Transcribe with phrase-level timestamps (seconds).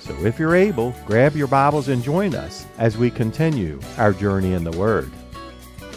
[0.00, 4.54] So if you're able, grab your Bibles and join us as we continue our journey
[4.54, 5.10] in the Word.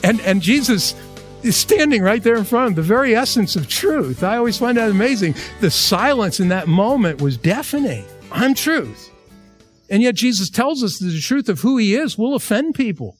[0.03, 0.93] And, and Jesus
[1.41, 4.23] is standing right there in front of the very essence of truth.
[4.23, 5.35] I always find that amazing.
[5.61, 8.05] The silence in that moment was deafening.
[8.31, 9.09] I'm truth.
[9.89, 13.17] And yet Jesus tells us that the truth of who he is will offend people.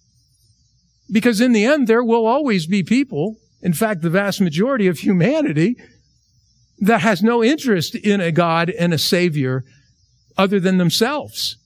[1.12, 5.00] Because in the end, there will always be people, in fact, the vast majority of
[5.00, 5.78] humanity,
[6.80, 9.64] that has no interest in a God and a Savior
[10.38, 11.58] other than themselves,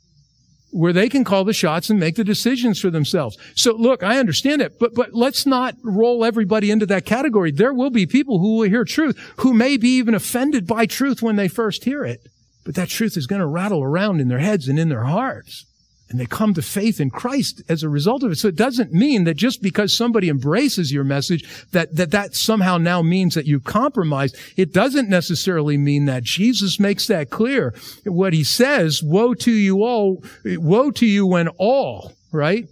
[0.71, 3.37] where they can call the shots and make the decisions for themselves.
[3.55, 7.51] So look, I understand it, but, but let's not roll everybody into that category.
[7.51, 11.21] There will be people who will hear truth, who may be even offended by truth
[11.21, 12.27] when they first hear it.
[12.65, 15.65] But that truth is going to rattle around in their heads and in their hearts
[16.09, 18.37] and they come to faith in Christ as a result of it.
[18.37, 22.77] So it doesn't mean that just because somebody embraces your message, that, that that somehow
[22.77, 24.33] now means that you compromise.
[24.55, 26.23] It doesn't necessarily mean that.
[26.23, 27.73] Jesus makes that clear.
[28.05, 32.67] What he says, woe to you all, woe to you when all, right?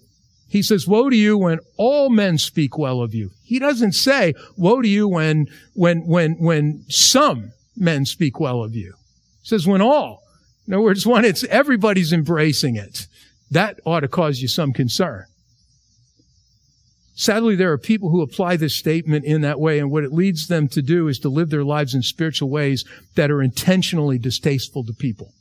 [0.47, 3.31] He says, woe to you when all men speak well of you.
[3.43, 8.73] He doesn't say, woe to you when, when, when, when some men speak well of
[8.73, 8.93] you.
[9.41, 10.23] He says, when all.
[10.65, 13.07] In other words, when it's everybody's embracing it.
[13.51, 15.25] That ought to cause you some concern.
[17.17, 20.47] Sadly, there are people who apply this statement in that way, and what it leads
[20.47, 22.83] them to do is to live their lives in spiritual ways
[23.15, 25.31] that are intentionally distasteful to people.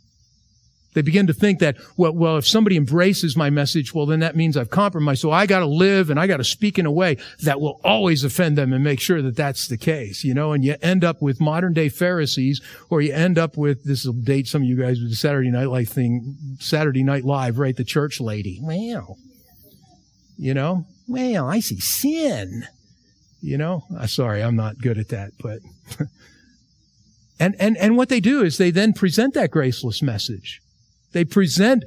[0.94, 4.37] They begin to think that, well, well, if somebody embraces my message, well, then that
[4.37, 5.21] means I've compromised.
[5.21, 7.81] So I got to live and I got to speak in a way that will
[7.84, 11.05] always offend them and make sure that that's the case, you know, and you end
[11.05, 12.60] up with modern day Pharisees
[12.91, 15.50] or you end up with, this will date some of you guys with the Saturday
[15.50, 17.76] Night Live thing, Saturday Night Live, right?
[17.76, 18.61] The church lady.
[18.62, 19.19] Well,
[20.38, 22.66] you know, well, I see sin,
[23.41, 25.59] you know, uh, sorry, I'm not good at that, but,
[27.41, 30.61] and, and, and what they do is they then present that graceless message.
[31.14, 31.84] They present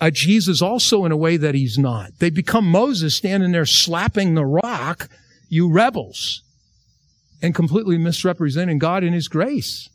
[0.00, 2.18] a Jesus also in a way that he's not.
[2.18, 5.08] They become Moses standing there slapping the rock,
[5.48, 6.42] you rebels,
[7.42, 9.88] and completely misrepresenting God and his grace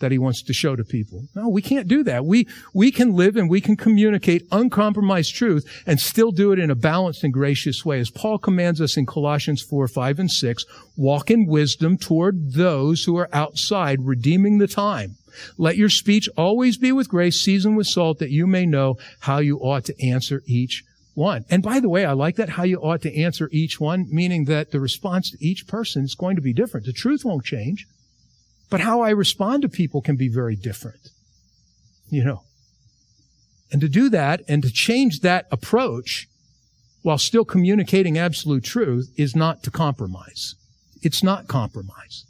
[0.00, 1.28] that he wants to show to people.
[1.34, 2.26] No, we can't do that.
[2.26, 6.70] We, we can live and we can communicate uncompromised truth and still do it in
[6.70, 8.00] a balanced and gracious way.
[8.00, 10.64] As Paul commands us in Colossians 4, 5, and 6,
[10.96, 15.16] walk in wisdom toward those who are outside, redeeming the time.
[15.58, 19.38] Let your speech always be with grace, seasoned with salt, that you may know how
[19.38, 20.84] you ought to answer each
[21.14, 21.44] one.
[21.50, 24.46] And by the way, I like that how you ought to answer each one, meaning
[24.46, 26.86] that the response to each person is going to be different.
[26.86, 27.86] The truth won't change,
[28.70, 31.10] but how I respond to people can be very different.
[32.08, 32.42] You know.
[33.70, 36.28] And to do that and to change that approach
[37.02, 40.54] while still communicating absolute truth is not to compromise.
[41.02, 42.24] It's not compromise.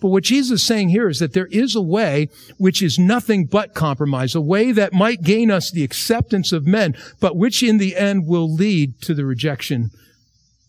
[0.00, 3.46] But what Jesus is saying here is that there is a way which is nothing
[3.46, 7.78] but compromise, a way that might gain us the acceptance of men, but which in
[7.78, 9.90] the end will lead to the rejection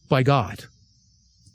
[0.09, 0.65] by God.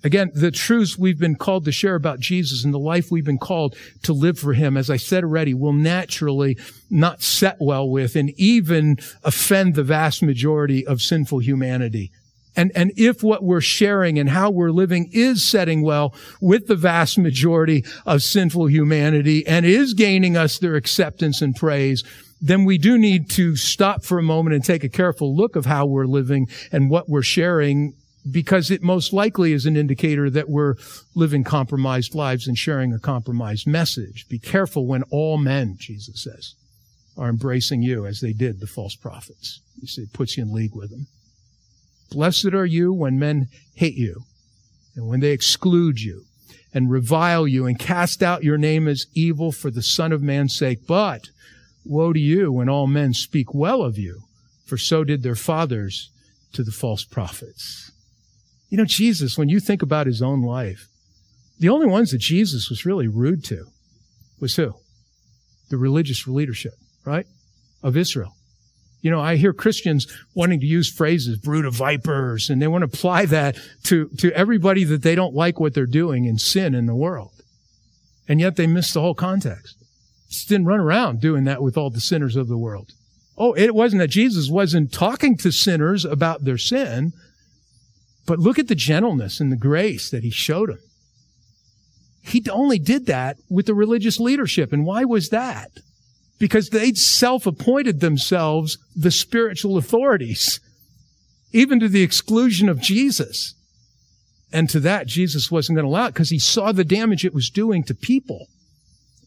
[0.04, 3.38] Again, the truths we've been called to share about Jesus and the life we've been
[3.38, 6.58] called to live for Him, as I said already, will naturally
[6.90, 12.10] not set well with and even offend the vast majority of sinful humanity.
[12.54, 16.76] And, and if what we're sharing and how we're living is setting well with the
[16.76, 22.04] vast majority of sinful humanity and is gaining us their acceptance and praise,
[22.40, 25.64] then we do need to stop for a moment and take a careful look of
[25.64, 27.94] how we're living and what we're sharing
[28.30, 30.76] because it most likely is an indicator that we're
[31.14, 34.28] living compromised lives and sharing a compromised message.
[34.28, 36.54] Be careful when all men, Jesus says,
[37.16, 39.60] are embracing you as they did the false prophets.
[39.80, 41.06] He said, puts you in league with them.
[42.12, 44.22] Blessed are you when men hate you
[44.94, 46.24] and when they exclude you
[46.74, 50.56] and revile you and cast out your name as evil for the Son of Man's
[50.56, 50.86] sake.
[50.86, 51.30] But
[51.84, 54.22] woe to you when all men speak well of you,
[54.66, 56.10] for so did their fathers
[56.52, 57.90] to the false prophets.
[58.68, 60.88] You know, Jesus, when you think about his own life,
[61.58, 63.66] the only ones that Jesus was really rude to
[64.40, 64.74] was who?
[65.70, 66.74] The religious leadership,
[67.04, 67.26] right?
[67.82, 68.34] Of Israel.
[69.02, 72.82] You know, I hear Christians wanting to use phrases, brood of vipers, and they want
[72.82, 76.74] to apply that to, to everybody that they don't like what they're doing in sin
[76.74, 77.32] in the world.
[78.28, 79.76] And yet they miss the whole context.
[80.28, 82.92] Just didn't run around doing that with all the sinners of the world.
[83.36, 87.12] Oh, it wasn't that Jesus wasn't talking to sinners about their sin,
[88.24, 90.78] but look at the gentleness and the grace that he showed them.
[92.22, 94.72] He only did that with the religious leadership.
[94.72, 95.72] And why was that?
[96.42, 100.58] Because they'd self-appointed themselves the spiritual authorities,
[101.52, 103.54] even to the exclusion of Jesus.
[104.52, 107.32] And to that, Jesus wasn't going to allow it because he saw the damage it
[107.32, 108.48] was doing to people.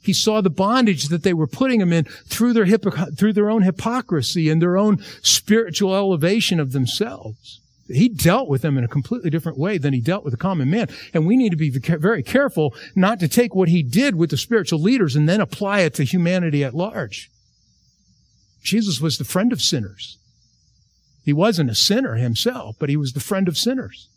[0.02, 3.50] He saw the bondage that they were putting them in through their, hypocr- through their
[3.50, 7.62] own hypocrisy and their own spiritual elevation of themselves.
[7.88, 10.70] He dealt with them in a completely different way than he dealt with the common
[10.72, 10.90] man.
[11.14, 14.38] And we need to be very careful not to take what he did with the
[14.38, 17.30] spiritual leaders and then apply it to humanity at large.
[18.64, 20.18] Jesus was the friend of sinners.
[21.24, 24.10] He wasn't a sinner himself, but he was the friend of sinners.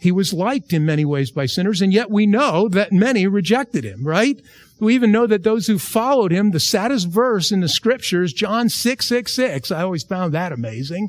[0.00, 3.84] He was liked in many ways by sinners, and yet we know that many rejected
[3.84, 4.38] him, right?
[4.78, 8.68] We even know that those who followed him, the saddest verse in the scriptures, John
[8.68, 11.08] 6, 6, 6, I always found that amazing.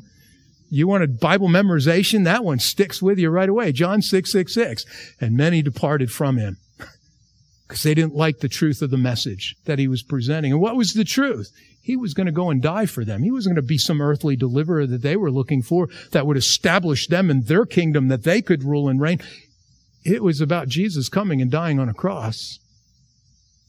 [0.70, 2.24] You wanted Bible memorization?
[2.24, 3.72] That one sticks with you right away.
[3.72, 4.84] John 6, 6, 6.
[5.20, 6.58] And many departed from him
[7.66, 10.52] because they didn't like the truth of the message that he was presenting.
[10.52, 11.50] And what was the truth?
[11.80, 13.22] He was going to go and die for them.
[13.22, 16.36] He was going to be some earthly deliverer that they were looking for that would
[16.36, 19.20] establish them in their kingdom that they could rule and reign.
[20.04, 22.58] It was about Jesus coming and dying on a cross.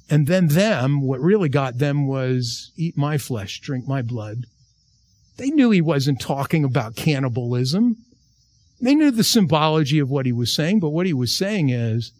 [0.09, 4.45] And then them, what really got them was eat my flesh, drink my blood.
[5.39, 7.95] They knew he wasn't talking about cannibalism.
[8.81, 12.11] They knew the symbology of what he was saying, but what he was saying is,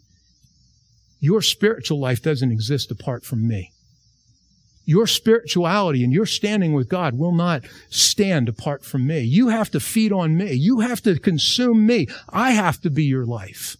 [1.20, 3.72] your spiritual life doesn't exist apart from me.
[4.86, 9.20] Your spirituality and your standing with God will not stand apart from me.
[9.20, 10.54] You have to feed on me.
[10.54, 12.08] You have to consume me.
[12.30, 13.76] I have to be your life.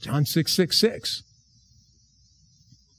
[0.00, 1.22] John 6, 6, 6.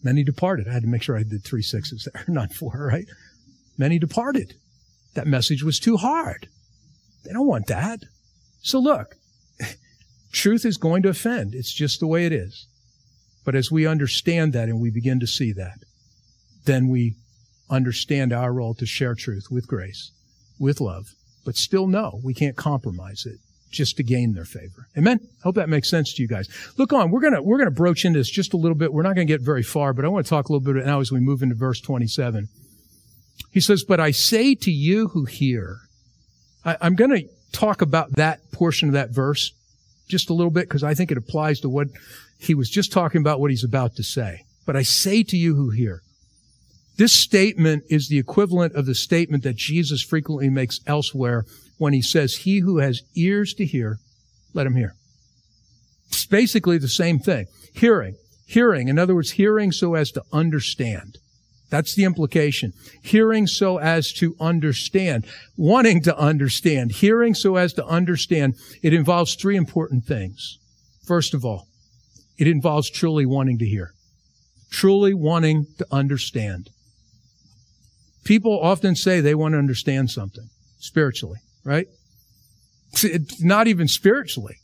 [0.04, 0.68] Many departed.
[0.68, 3.06] I had to make sure I did three sixes there, not four, right?
[3.82, 4.54] Many departed.
[5.16, 6.48] That message was too hard.
[7.26, 8.02] They don't want that.
[8.62, 9.16] So look,
[10.32, 11.56] truth is going to offend.
[11.56, 12.68] It's just the way it is.
[13.44, 15.80] But as we understand that and we begin to see that,
[16.66, 17.16] then we
[17.72, 20.12] understand our role to share truth with grace,
[20.60, 23.40] with love, but still know we can't compromise it
[23.72, 24.90] just to gain their favor.
[24.96, 25.28] Amen.
[25.44, 26.50] Hope that makes sense to you guys.
[26.78, 27.10] Look on.
[27.10, 28.94] We're gonna we're gonna broach into this just a little bit.
[28.94, 31.00] We're not gonna get very far, but I want to talk a little bit now
[31.00, 32.48] as we move into verse 27.
[33.52, 35.78] He says, But I say to you who hear,
[36.64, 39.54] I, I'm going to talk about that portion of that verse
[40.08, 41.88] just a little bit because I think it applies to what
[42.40, 44.46] he was just talking about, what he's about to say.
[44.66, 46.02] But I say to you who hear,
[46.98, 51.46] this statement is the equivalent of the statement that Jesus frequently makes elsewhere
[51.78, 53.98] when he says, He who has ears to hear,
[54.54, 54.94] let him hear.
[56.10, 57.48] It's basically the same thing.
[57.74, 58.16] Hearing.
[58.46, 58.90] Hearing.
[58.90, 61.18] In other words, hearing so as to understand.
[61.72, 62.74] That's the implication.
[63.02, 65.26] Hearing so as to understand.
[65.58, 66.92] Wanting to understand.
[66.92, 68.56] Hearing so as to understand.
[68.84, 70.60] It involves three important things.
[71.08, 71.68] First of all,
[72.38, 73.94] it involves truly wanting to hear.
[74.70, 76.70] Truly wanting to understand.
[78.26, 81.88] People often say they want to understand something spiritually, right?
[83.02, 84.58] It's not even spiritually.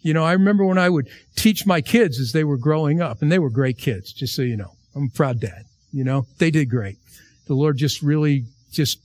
[0.00, 3.20] You know, I remember when I would teach my kids as they were growing up,
[3.20, 4.72] and they were great kids, just so you know.
[4.94, 5.64] I'm a proud dad.
[5.94, 6.98] You know, they did great.
[7.46, 8.98] The Lord just really just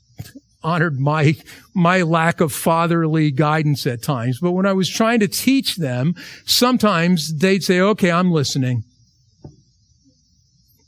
[0.63, 1.35] honored my,
[1.75, 4.39] my lack of fatherly guidance at times.
[4.39, 6.15] But when I was trying to teach them,
[6.45, 8.83] sometimes they'd say, okay, I'm listening.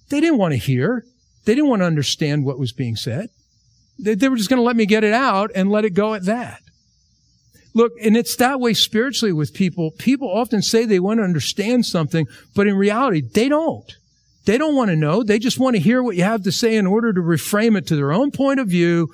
[0.10, 1.06] They didn't want to hear.
[1.46, 3.30] They didn't want to understand what was being said.
[4.00, 6.16] They, they were just going to let me get it out and let it go
[6.16, 6.62] at that.
[7.76, 9.92] Look, and it's that way spiritually with people.
[9.92, 13.96] People often say they want to understand something, but in reality, they don't.
[14.46, 15.24] They don't want to know.
[15.24, 17.88] They just want to hear what you have to say in order to reframe it
[17.88, 19.14] to their own point of view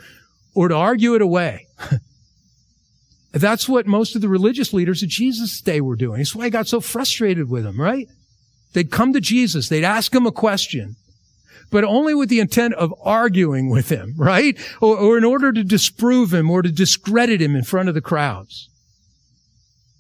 [0.54, 1.68] or to argue it away.
[3.34, 6.20] That's what most of the religious leaders of Jesus' day were doing.
[6.20, 8.08] That's why I got so frustrated with them, right?
[8.74, 9.70] They'd come to Jesus.
[9.70, 10.96] They'd ask him a question,
[11.70, 14.58] but only with the intent of arguing with him, right?
[14.82, 18.02] Or, or in order to disprove him or to discredit him in front of the
[18.02, 18.70] crowds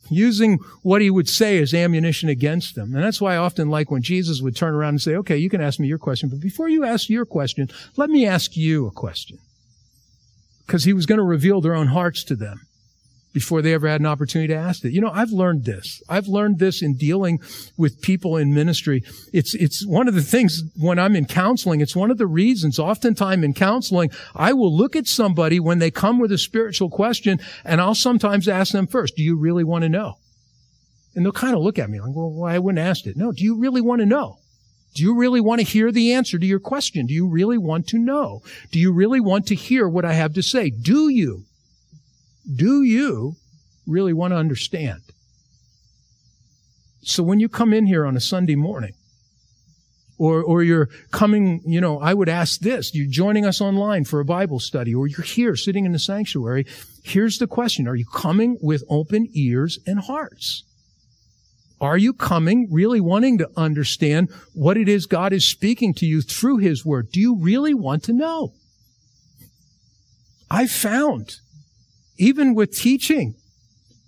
[0.09, 2.95] using what he would say as ammunition against them.
[2.95, 5.49] And that's why I often like when Jesus would turn around and say, okay, you
[5.49, 8.87] can ask me your question, but before you ask your question, let me ask you
[8.87, 9.37] a question.
[10.65, 12.66] Because he was going to reveal their own hearts to them
[13.37, 14.93] before they ever had an opportunity to ask it.
[14.93, 16.01] You know, I've learned this.
[16.09, 17.39] I've learned this in dealing
[17.77, 19.03] with people in ministry.
[19.31, 22.79] It's, it's one of the things when I'm in counseling, it's one of the reasons
[22.79, 27.39] oftentimes in counseling, I will look at somebody when they come with a spiritual question
[27.63, 30.15] and I'll sometimes ask them first, do you really want to know?
[31.13, 33.17] And they'll kind of look at me like, well, why I wouldn't ask it.
[33.17, 34.39] No, do you really want to know?
[34.95, 37.05] Do you really want to hear the answer to your question?
[37.05, 38.41] Do you really want to know?
[38.71, 40.71] Do you really want to hear what I have to say?
[40.71, 41.43] Do you?
[42.53, 43.35] Do you
[43.85, 45.01] really want to understand?
[47.01, 48.93] So when you come in here on a Sunday morning,
[50.17, 54.19] or, or you're coming, you know, I would ask this, you're joining us online for
[54.19, 56.65] a Bible study, or you're here sitting in the sanctuary.
[57.03, 57.87] Here's the question.
[57.87, 60.63] Are you coming with open ears and hearts?
[61.79, 66.21] Are you coming really wanting to understand what it is God is speaking to you
[66.21, 67.11] through His Word?
[67.11, 68.53] Do you really want to know?
[70.49, 71.35] I found,
[72.17, 73.35] even with teaching,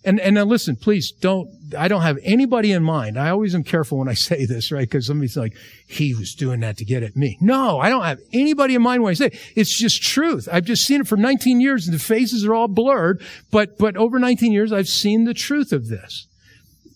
[0.06, 3.20] and, and now listen, please don't, I don't have anybody in mind.
[3.20, 4.88] I always am careful when I say this, right?
[4.88, 5.56] Because somebody's like,
[5.88, 7.38] he was doing that to get at me.
[7.42, 9.40] No, I don't have anybody in mind when I say it.
[9.56, 10.48] It's just truth.
[10.52, 13.22] I've just seen it for 19 years and the faces are all blurred.
[13.52, 16.28] But, but over 19 years, I've seen the truth of this.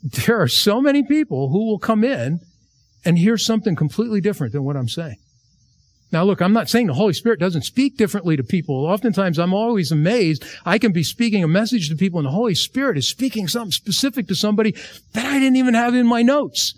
[0.03, 2.39] There are so many people who will come in
[3.05, 5.17] and hear something completely different than what I'm saying.
[6.13, 8.85] Now look, I'm not saying the Holy Spirit doesn't speak differently to people.
[8.85, 10.45] Oftentimes I'm always amazed.
[10.63, 13.71] I can be speaking a message to people and the Holy Spirit is speaking something
[13.71, 14.75] specific to somebody
[15.13, 16.75] that I didn't even have in my notes.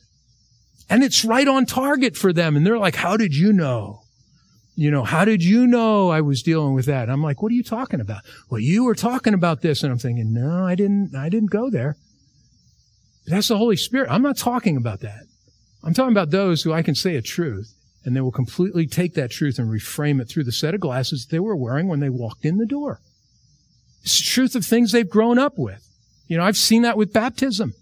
[0.90, 2.56] And it's right on target for them.
[2.56, 4.04] And they're like, how did you know?
[4.78, 7.10] You know, how did you know I was dealing with that?
[7.10, 8.22] I'm like, what are you talking about?
[8.50, 9.84] Well, you were talking about this.
[9.84, 11.98] And I'm thinking, no, I didn't, I didn't go there.
[13.26, 14.10] That's the Holy Spirit.
[14.10, 15.24] I'm not talking about that.
[15.84, 17.75] I'm talking about those who I can say a truth
[18.06, 21.26] and they will completely take that truth and reframe it through the set of glasses
[21.26, 23.00] they were wearing when they walked in the door.
[24.04, 25.82] It's the truth of things they've grown up with.
[26.28, 27.74] You know, I've seen that with baptism.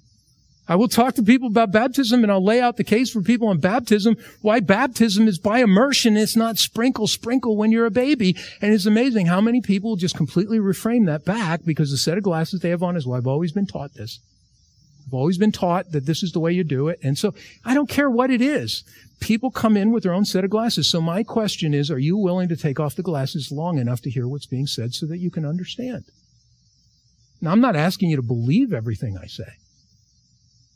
[0.65, 3.49] I will talk to people about baptism and I'll lay out the case for people
[3.49, 6.15] on baptism, why baptism is by immersion.
[6.15, 8.37] It's not sprinkle, sprinkle when you're a baby.
[8.61, 12.23] And it's amazing how many people just completely reframe that back because the set of
[12.23, 14.21] glasses they have on is, well, I've always been taught this.
[15.05, 16.99] I've always been taught that this is the way you do it.
[17.03, 17.33] And so
[17.65, 18.85] I don't care what it is
[19.23, 20.89] people come in with their own set of glasses.
[20.89, 24.09] So my question is, are you willing to take off the glasses long enough to
[24.09, 26.03] hear what's being said so that you can understand?
[27.41, 29.53] Now, I'm not asking you to believe everything I say.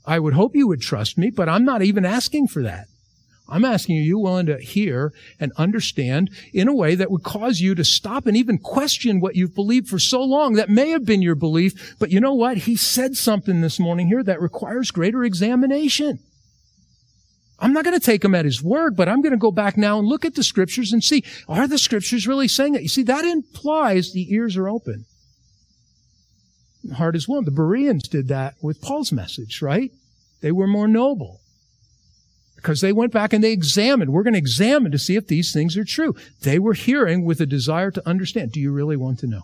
[0.06, 2.88] I would hope you would trust me, but I'm not even asking for that.
[3.50, 7.24] I'm asking you, are you willing to hear and understand in a way that would
[7.24, 10.89] cause you to stop and even question what you've believed for so long that may
[10.89, 12.58] have been your belief, but you know what?
[12.60, 16.20] He said something this morning here that requires greater examination.
[17.60, 19.78] I'm not going to take him at his word, but I'm going to go back
[19.78, 22.84] now and look at the scriptures and see, are the scriptures really saying that?
[22.84, 25.06] You see, that implies the ears are open.
[26.96, 27.46] Heart is willing.
[27.46, 29.92] The Bereans did that with Paul's message, right?
[30.42, 31.42] They were more noble
[32.56, 34.14] because they went back and they examined.
[34.14, 36.16] We're going to examine to see if these things are true.
[36.42, 38.52] They were hearing with a desire to understand.
[38.52, 39.44] Do you really want to know?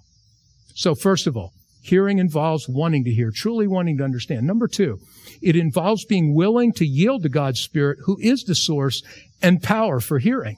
[0.75, 4.47] So first of all, hearing involves wanting to hear, truly wanting to understand.
[4.47, 4.99] Number two,
[5.41, 9.03] it involves being willing to yield to God's Spirit, who is the source
[9.41, 10.57] and power for hearing.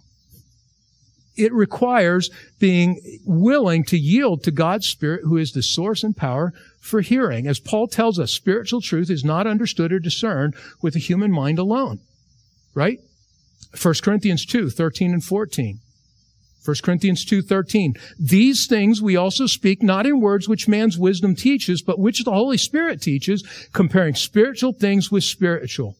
[1.35, 2.29] It requires
[2.59, 7.47] being willing to yield to God's Spirit, who is the source and power for hearing.
[7.47, 11.57] As Paul tells us, spiritual truth is not understood or discerned with the human mind
[11.57, 11.99] alone.
[12.75, 12.99] Right?
[13.81, 15.79] 1 Corinthians 2, 13 and 14.
[16.65, 21.81] 1 Corinthians 2:13 These things we also speak not in words which man's wisdom teaches
[21.81, 25.95] but which the Holy Spirit teaches comparing spiritual things with spiritual.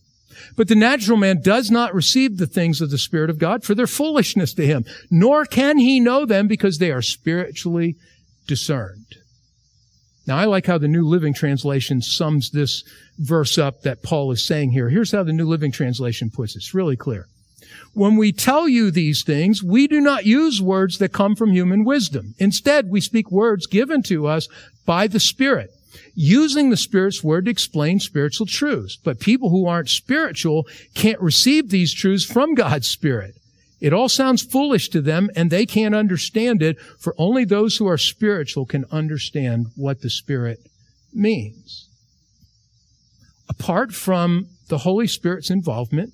[0.57, 3.75] But the natural man does not receive the things of the Spirit of God for
[3.75, 7.95] their foolishness to him nor can he know them because they are spiritually
[8.47, 9.05] discerned.
[10.27, 12.83] Now I like how the New Living Translation sums this
[13.19, 14.89] verse up that Paul is saying here.
[14.89, 16.59] Here's how the New Living Translation puts it.
[16.59, 17.27] It's really clear
[17.93, 21.85] when we tell you these things, we do not use words that come from human
[21.85, 22.35] wisdom.
[22.37, 24.47] Instead, we speak words given to us
[24.85, 25.71] by the Spirit,
[26.13, 28.97] using the Spirit's word to explain spiritual truths.
[28.97, 33.35] But people who aren't spiritual can't receive these truths from God's Spirit.
[33.81, 37.87] It all sounds foolish to them and they can't understand it, for only those who
[37.87, 40.59] are spiritual can understand what the Spirit
[41.13, 41.87] means.
[43.47, 46.13] Apart from the Holy Spirit's involvement,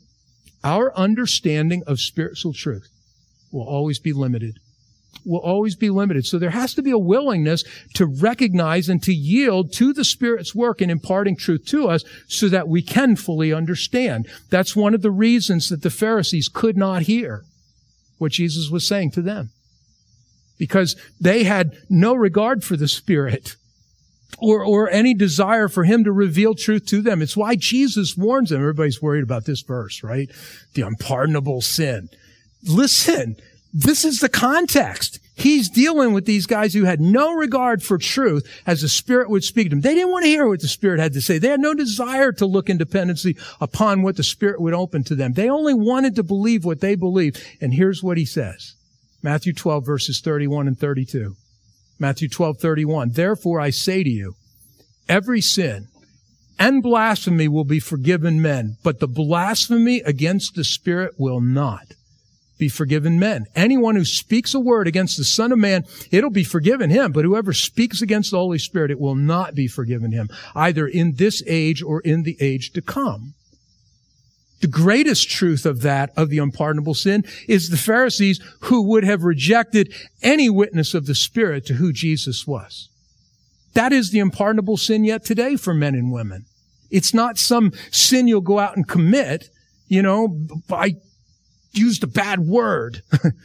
[0.64, 2.90] our understanding of spiritual truth
[3.52, 4.60] will always be limited.
[5.26, 6.26] Will always be limited.
[6.26, 7.64] So there has to be a willingness
[7.96, 12.48] to recognize and to yield to the Spirit's work in imparting truth to us so
[12.50, 14.28] that we can fully understand.
[14.50, 17.44] That's one of the reasons that the Pharisees could not hear
[18.18, 19.50] what Jesus was saying to them.
[20.58, 23.56] Because they had no regard for the Spirit
[24.38, 27.22] or, or any desire for him to reveal truth to them.
[27.22, 28.62] It's why Jesus warns them.
[28.62, 30.30] Everybody's worried about this verse, right?
[30.74, 32.10] The unpardonable sin.
[32.64, 33.36] Listen,
[33.74, 35.20] this is the context.
[35.36, 39.44] He's dealing with these guys who had no regard for truth as the Spirit would
[39.44, 39.82] speak to them.
[39.82, 41.40] They didn't want to hear what the Spirit had to say.
[41.40, 45.16] They had no desire to look in dependency upon what the Spirit would open to
[45.16, 45.34] them.
[45.34, 47.42] They only wanted to believe what they believed.
[47.60, 48.76] And here's what he says.
[49.24, 51.36] Matthew 12 verses 31 and 32.
[52.02, 53.12] Matthew 12, 31.
[53.12, 54.34] Therefore I say to you,
[55.08, 55.88] every sin
[56.58, 61.94] and blasphemy will be forgiven men, but the blasphemy against the Spirit will not
[62.58, 63.46] be forgiven men.
[63.56, 67.12] Anyone who speaks a word against the Son of Man, it'll be forgiven him.
[67.12, 71.14] But whoever speaks against the Holy Spirit, it will not be forgiven him, either in
[71.18, 73.36] this age or in the age to come.
[74.62, 79.24] The greatest truth of that, of the unpardonable sin, is the Pharisees who would have
[79.24, 82.90] rejected any witness of the Spirit to who Jesus was.
[83.74, 86.46] That is the unpardonable sin yet today for men and women.
[86.92, 89.50] It's not some sin you'll go out and commit,
[89.88, 90.40] you know,
[90.70, 90.96] I
[91.74, 93.02] used a bad word.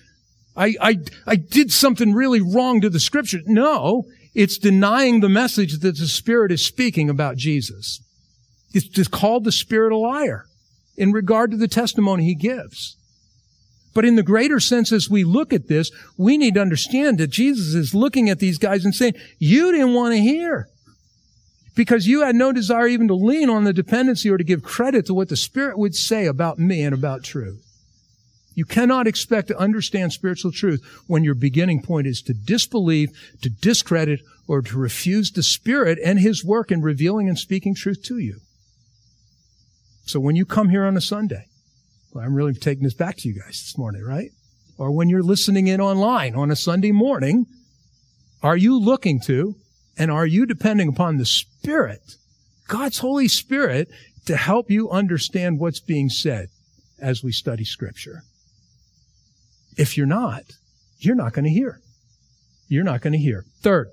[0.56, 3.40] I, I, I did something really wrong to the scripture.
[3.46, 4.04] No,
[4.35, 8.00] it's denying the message that the Spirit is speaking about Jesus.
[8.75, 10.46] It's just called the Spirit a liar
[10.97, 12.97] in regard to the testimony he gives.
[13.95, 17.29] But in the greater sense, as we look at this, we need to understand that
[17.29, 20.69] Jesus is looking at these guys and saying, you didn't want to hear
[21.75, 25.07] because you had no desire even to lean on the dependency or to give credit
[25.07, 27.62] to what the Spirit would say about me and about truth.
[28.55, 33.11] You cannot expect to understand spiritual truth when your beginning point is to disbelieve,
[33.43, 38.03] to discredit, or to refuse the Spirit and His work in revealing and speaking truth
[38.05, 38.41] to you.
[40.06, 41.46] So when you come here on a Sunday,
[42.12, 44.30] well, I'm really taking this back to you guys this morning, right?
[44.78, 47.46] Or when you're listening in online on a Sunday morning,
[48.40, 49.56] are you looking to
[49.98, 52.14] and are you depending upon the Spirit,
[52.68, 53.88] God's Holy Spirit,
[54.26, 56.48] to help you understand what's being said
[57.00, 58.22] as we study Scripture?
[59.76, 60.44] If you're not,
[60.98, 61.80] you're not going to hear.
[62.68, 63.44] You're not going to hear.
[63.60, 63.88] Third,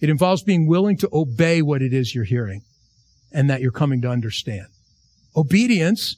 [0.00, 2.62] it involves being willing to obey what it is you're hearing
[3.30, 4.66] and that you're coming to understand.
[5.36, 6.16] Obedience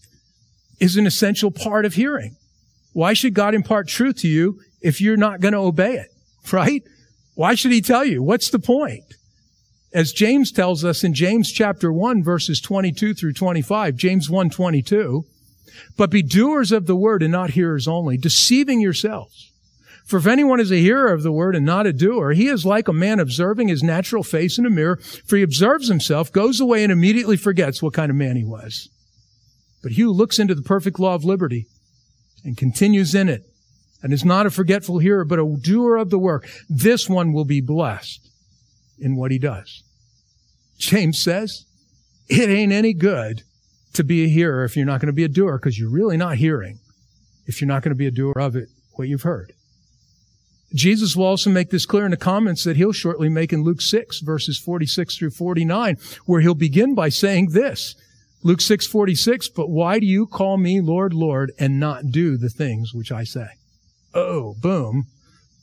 [0.81, 2.37] is an essential part of hearing.
[2.93, 6.09] Why should God impart truth to you if you're not going to obey it?
[6.53, 6.85] Right?
[7.35, 8.23] Why should he tell you?
[8.23, 9.03] What's the point?
[9.93, 15.25] As James tells us in James chapter 1 verses 22 through 25, James 1 22,
[15.97, 19.51] but be doers of the word and not hearers only, deceiving yourselves.
[20.05, 22.65] For if anyone is a hearer of the word and not a doer, he is
[22.65, 26.61] like a man observing his natural face in a mirror, for he observes himself, goes
[26.61, 28.89] away and immediately forgets what kind of man he was.
[29.87, 31.69] But who looks into the perfect law of liberty
[32.45, 33.45] and continues in it,
[34.03, 37.45] and is not a forgetful hearer, but a doer of the work, this one will
[37.45, 38.29] be blessed
[38.99, 39.85] in what he does.
[40.77, 41.67] James says,
[42.29, 43.45] it ain't any good
[43.93, 46.17] to be a hearer if you're not going to be a doer because you're really
[46.17, 46.81] not hearing
[47.47, 49.53] if you're not going to be a doer of it, what you've heard.
[50.75, 53.81] Jesus will also make this clear in the comments that he'll shortly make in Luke
[53.81, 57.95] 6 verses 46 through 49, where he'll begin by saying this.
[58.43, 62.95] Luke 6:46, but why do you call me Lord, Lord, and not do the things
[62.95, 63.49] which I say?
[64.15, 65.07] Oh, boom.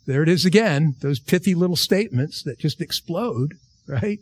[0.05, 0.95] There it is again.
[0.99, 3.55] Those pithy little statements that just explode,
[3.87, 4.19] right?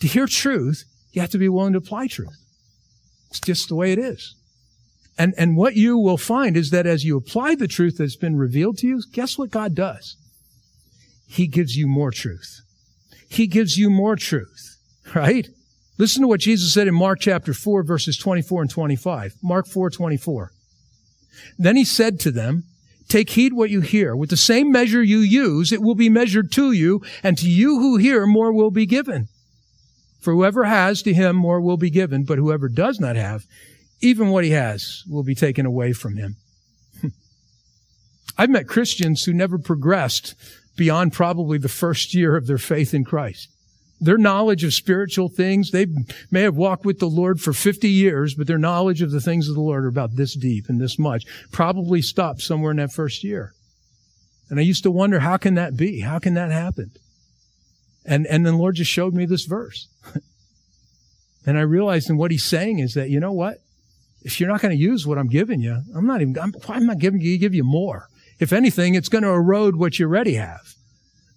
[0.00, 2.36] To hear truth, you have to be willing to apply truth.
[3.30, 4.34] It's just the way it is.
[5.16, 8.36] And, and what you will find is that as you apply the truth that's been
[8.36, 10.16] revealed to you, guess what God does?
[11.26, 12.60] He gives you more truth.
[13.28, 14.76] He gives you more truth,
[15.14, 15.48] right?
[15.96, 19.36] Listen to what Jesus said in Mark chapter 4 verses 24 and 25.
[19.42, 20.50] Mark 4, 24.
[21.58, 22.64] Then he said to them,
[23.08, 24.16] Take heed what you hear.
[24.16, 27.78] With the same measure you use, it will be measured to you, and to you
[27.78, 29.28] who hear, more will be given.
[30.20, 33.44] For whoever has, to him more will be given, but whoever does not have,
[34.00, 36.36] even what he has will be taken away from him.
[38.38, 40.34] I've met Christians who never progressed
[40.76, 43.53] beyond probably the first year of their faith in Christ.
[44.04, 45.86] Their knowledge of spiritual things, they
[46.30, 49.48] may have walked with the Lord for 50 years, but their knowledge of the things
[49.48, 51.24] of the Lord are about this deep and this much.
[51.50, 53.54] Probably stopped somewhere in that first year.
[54.50, 56.00] And I used to wonder, how can that be?
[56.00, 56.90] How can that happen?
[58.04, 59.88] And, and then the Lord just showed me this verse.
[61.46, 63.62] and I realized and what he's saying is that, you know what?
[64.20, 66.84] If you're not going to use what I'm giving you, I'm not even, I'm, I'm
[66.84, 68.08] not giving you, give you more.
[68.38, 70.73] If anything, it's going to erode what you already have.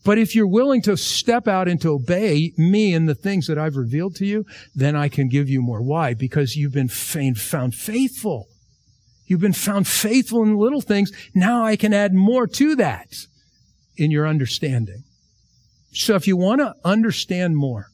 [0.04, 3.58] But if you're willing to step out and to obey me and the things that
[3.58, 5.82] I've revealed to you, then I can give you more.
[5.82, 6.14] Why?
[6.14, 8.48] Because you've been found faithful.
[9.26, 11.12] You've been found faithful in little things.
[11.36, 13.10] Now I can add more to that
[13.98, 15.04] in your understanding.
[15.92, 17.88] So if you want to understand more,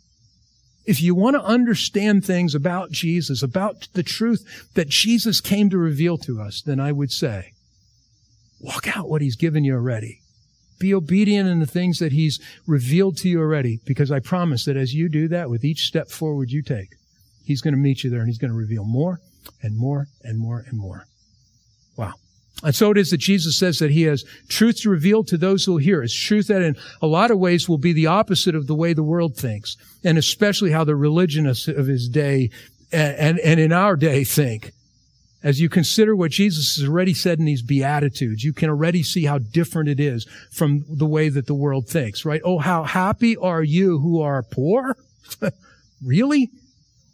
[0.85, 5.77] if you want to understand things about Jesus, about the truth that Jesus came to
[5.77, 7.53] reveal to us, then I would say,
[8.59, 10.19] walk out what he's given you already.
[10.83, 14.75] Be obedient in the things that He's revealed to you already, because I promise that
[14.75, 16.89] as you do that, with each step forward you take,
[17.45, 19.21] He's going to meet you there and He's going to reveal more
[19.61, 21.05] and more and more and more.
[21.95, 22.15] Wow.
[22.63, 25.63] And so it is that Jesus says that he has truth to reveal to those
[25.63, 26.03] who will hear.
[26.03, 28.91] It's truth that in a lot of ways will be the opposite of the way
[28.91, 32.49] the world thinks, and especially how the religionists of his day
[32.91, 34.72] and, and, and in our day think.
[35.43, 39.25] As you consider what Jesus has already said in these Beatitudes, you can already see
[39.25, 42.41] how different it is from the way that the world thinks, right?
[42.45, 44.95] Oh, how happy are you who are poor?
[46.03, 46.49] really?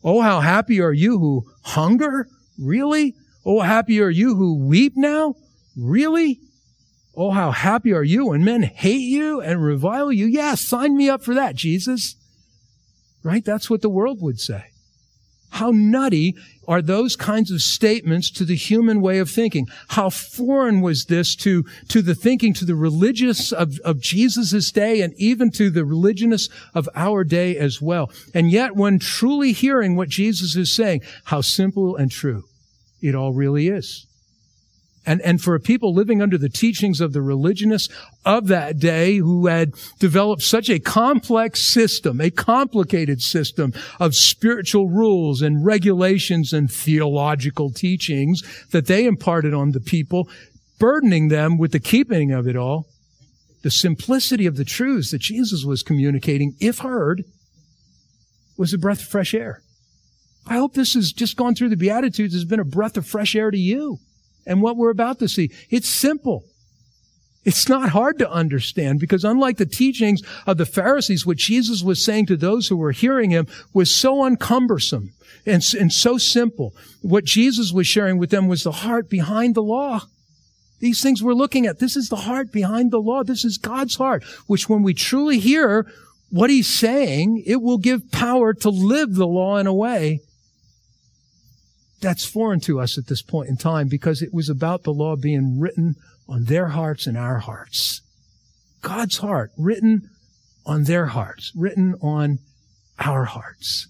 [0.04, 2.28] Oh, how happy are you who hunger?
[2.60, 3.16] Really?
[3.44, 5.34] Oh, happy are you who weep now?
[5.76, 6.40] Really?
[7.16, 10.28] Oh, how happy are you when men hate you and revile you?
[10.28, 12.16] Yes, sign me up for that, Jesus.
[13.24, 13.44] Right?
[13.44, 14.66] That's what the world would say.
[15.52, 16.36] How nutty
[16.68, 19.68] are those kinds of statements to the human way of thinking?
[19.90, 25.02] How foreign was this to, to the thinking, to the religious of, of Jesus' day
[25.02, 28.12] and even to the religionists of our day as well?
[28.34, 32.44] And yet, when truly hearing what Jesus is saying, how simple and true
[33.02, 34.06] it all really is.
[35.06, 37.94] And, and for people living under the teachings of the religionists
[38.26, 44.90] of that day who had developed such a complex system, a complicated system of spiritual
[44.90, 50.28] rules and regulations and theological teachings that they imparted on the people,
[50.80, 52.86] burdening them with the keeping of it all,
[53.64, 57.24] the simplicity of the truths that Jesus was communicating, if heard,
[58.58, 59.62] was a breath of fresh air.
[60.46, 63.36] I hope this has just gone through the Beatitudes has been a breath of fresh
[63.36, 64.00] air to you
[64.50, 65.52] and what we're about to see.
[65.70, 66.44] It's simple.
[67.46, 72.04] It's not hard to understand because unlike the teachings of the Pharisees, what Jesus was
[72.04, 75.14] saying to those who were hearing him was so uncumbersome
[75.46, 76.74] and, and so simple.
[77.02, 80.02] What Jesus was sharing with them was the heart behind the law.
[80.80, 83.24] These things we're looking at, this is the heart behind the law.
[83.24, 85.86] This is God's heart, which when we truly hear
[86.30, 90.22] what he's saying, it will give power to live the law in a way
[92.02, 95.16] that's foreign to us at this point in time because it was about the law
[95.16, 95.96] being written
[96.28, 98.02] on their hearts and our hearts.
[98.82, 100.10] God's heart written
[100.66, 102.40] on their hearts, written on
[103.00, 103.88] our hearts.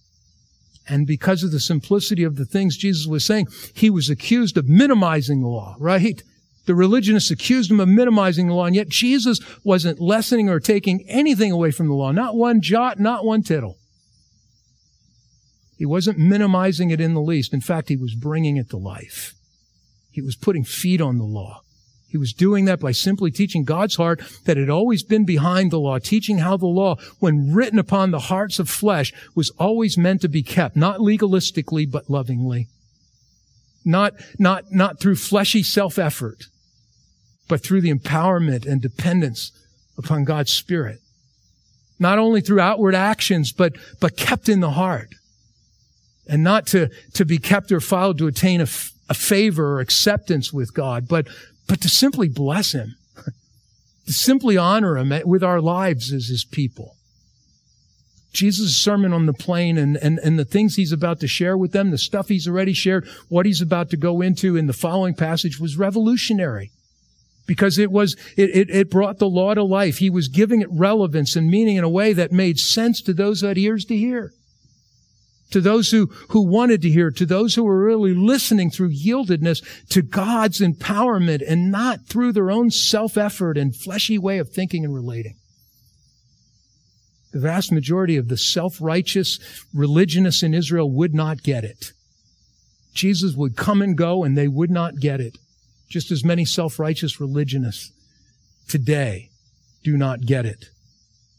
[0.88, 4.68] And because of the simplicity of the things Jesus was saying, he was accused of
[4.68, 6.22] minimizing the law, right?
[6.66, 11.04] The religionists accused him of minimizing the law, and yet Jesus wasn't lessening or taking
[11.08, 12.12] anything away from the law.
[12.12, 13.78] Not one jot, not one tittle.
[15.80, 17.54] He wasn't minimizing it in the least.
[17.54, 19.34] In fact, he was bringing it to life.
[20.12, 21.62] He was putting feet on the law.
[22.10, 25.80] He was doing that by simply teaching God's heart that had always been behind the
[25.80, 30.20] law, teaching how the law, when written upon the hearts of flesh, was always meant
[30.22, 32.68] to be kept, not legalistically, but lovingly.
[33.86, 36.48] Not, not, not through fleshy self-effort,
[37.48, 39.54] but through the empowerment and dependence
[39.98, 41.00] upon God's Spirit.
[42.00, 45.14] Not only through outward actions, but, but kept in the heart
[46.30, 49.80] and not to, to be kept or filed to attain a, f- a favor or
[49.80, 51.28] acceptance with God, but,
[51.68, 52.96] but to simply bless Him,
[54.06, 56.96] to simply honor Him with our lives as His people.
[58.32, 61.72] Jesus' sermon on the plain and, and, and the things he's about to share with
[61.72, 65.16] them, the stuff he's already shared, what he's about to go into in the following
[65.16, 66.70] passage was revolutionary
[67.48, 69.98] because it was, it, it, it brought the law to life.
[69.98, 73.42] He was giving it relevance and meaning in a way that made sense to those
[73.42, 74.32] who had ears to hear
[75.52, 79.64] to those who, who wanted to hear, to those who were really listening through yieldedness
[79.90, 84.94] to God's empowerment and not through their own self-effort and fleshy way of thinking and
[84.94, 85.36] relating.
[87.32, 89.40] The vast majority of the self-righteous
[89.74, 91.92] religionists in Israel would not get it.
[92.94, 95.38] Jesus would come and go and they would not get it.
[95.90, 97.92] Just as many self-righteous religionists
[98.68, 99.30] today
[99.84, 100.70] do not get it.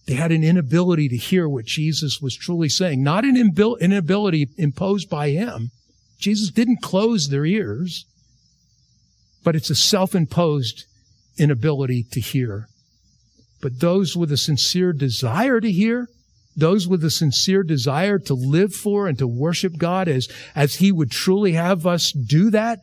[0.07, 5.09] They had an inability to hear what Jesus was truly saying, not an inability imposed
[5.09, 5.71] by him.
[6.19, 8.05] Jesus didn't close their ears,
[9.45, 10.85] but it's a self-imposed
[11.39, 12.67] inability to hear.
[13.63, 16.09] But those with a sincere desire to hear,
[16.57, 20.91] those with a sincere desire to live for and to worship God as, as He
[20.91, 22.81] would truly have us do that,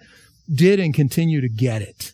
[0.53, 2.13] did and continue to get it.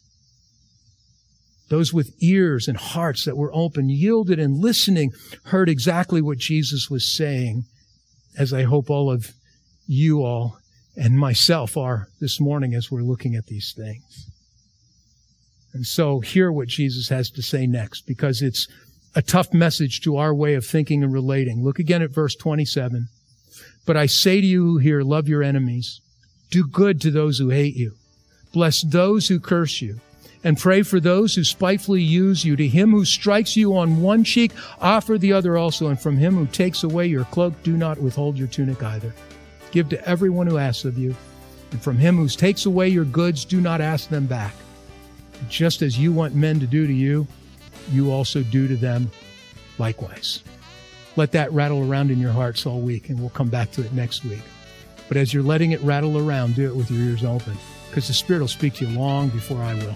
[1.69, 5.11] Those with ears and hearts that were open, yielded and listening,
[5.45, 7.65] heard exactly what Jesus was saying,
[8.37, 9.31] as I hope all of
[9.87, 10.59] you all
[10.95, 14.29] and myself are this morning as we're looking at these things.
[15.73, 18.67] And so hear what Jesus has to say next because it's
[19.15, 21.63] a tough message to our way of thinking and relating.
[21.63, 23.07] Look again at verse 27.
[23.85, 25.99] But I say to you who hear, love your enemies.
[26.51, 27.93] Do good to those who hate you.
[28.53, 29.99] Bless those who curse you
[30.43, 32.55] and pray for those who spitefully use you.
[32.55, 34.51] To him who strikes you on one cheek,
[34.81, 35.87] offer the other also.
[35.87, 39.13] And from him who takes away your cloak, do not withhold your tunic either.
[39.71, 41.15] Give to everyone who asks of you.
[41.71, 44.53] And from him who takes away your goods, do not ask them back.
[45.49, 47.27] Just as you want men to do to you,
[47.91, 49.09] you also do to them
[49.77, 50.43] likewise.
[51.15, 53.93] Let that rattle around in your hearts all week, and we'll come back to it
[53.93, 54.41] next week.
[55.07, 57.57] But as you're letting it rattle around, do it with your ears open,
[57.89, 59.95] because the Spirit will speak to you long before I will.